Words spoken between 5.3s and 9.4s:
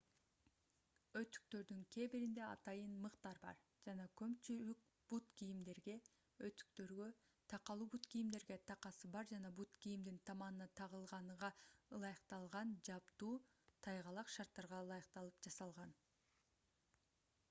кийимдерге өтүктөргө такалуу бут кийимдерге такасы бар